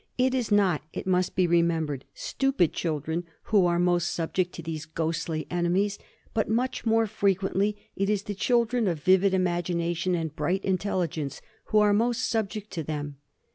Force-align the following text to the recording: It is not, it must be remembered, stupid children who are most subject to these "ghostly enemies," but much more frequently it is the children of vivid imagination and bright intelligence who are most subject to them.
It 0.17 0.33
is 0.33 0.51
not, 0.51 0.81
it 0.93 1.05
must 1.05 1.35
be 1.35 1.45
remembered, 1.45 2.05
stupid 2.15 2.73
children 2.73 3.23
who 3.43 3.67
are 3.67 3.77
most 3.77 4.05
subject 4.11 4.51
to 4.53 4.63
these 4.63 4.87
"ghostly 4.87 5.45
enemies," 5.51 5.99
but 6.33 6.49
much 6.49 6.87
more 6.87 7.05
frequently 7.05 7.77
it 7.95 8.09
is 8.09 8.23
the 8.23 8.33
children 8.33 8.87
of 8.87 9.03
vivid 9.03 9.35
imagination 9.35 10.15
and 10.15 10.35
bright 10.35 10.65
intelligence 10.65 11.39
who 11.65 11.77
are 11.77 11.93
most 11.93 12.27
subject 12.27 12.71
to 12.71 12.83
them. 12.83 13.17